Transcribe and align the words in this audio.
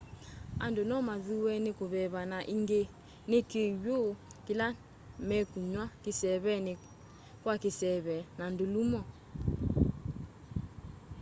andu 0.65 0.81
nomathuwe 0.89 1.53
ni 1.63 1.71
kuveva 1.79 2.21
na 2.31 2.39
ingi 2.53 2.81
ni 3.29 3.39
kiw'u 3.49 3.99
kila 4.45 4.67
mekunywa 5.27 5.85
kiseeveni 6.03 6.73
kwa 7.43 7.55
kiseve 7.63 8.15
na 8.37 8.45
ndulumo 8.53 9.01